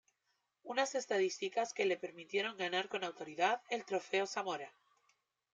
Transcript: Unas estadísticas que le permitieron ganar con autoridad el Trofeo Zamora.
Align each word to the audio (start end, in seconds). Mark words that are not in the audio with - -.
Unas 0.63 0.95
estadísticas 0.95 1.75
que 1.75 1.85
le 1.85 1.95
permitieron 1.95 2.57
ganar 2.57 2.89
con 2.89 3.03
autoridad 3.03 3.61
el 3.69 3.85
Trofeo 3.85 4.25
Zamora. 4.25 4.73